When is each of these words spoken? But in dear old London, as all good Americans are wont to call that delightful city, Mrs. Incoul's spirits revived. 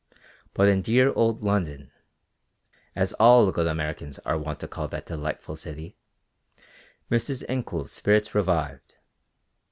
But 0.55 0.67
in 0.67 0.81
dear 0.81 1.13
old 1.13 1.43
London, 1.43 1.91
as 2.95 3.13
all 3.19 3.51
good 3.51 3.67
Americans 3.67 4.17
are 4.25 4.35
wont 4.35 4.59
to 4.61 4.67
call 4.67 4.87
that 4.87 5.05
delightful 5.05 5.55
city, 5.55 5.95
Mrs. 7.11 7.43
Incoul's 7.47 7.91
spirits 7.91 8.33
revived. 8.33 8.97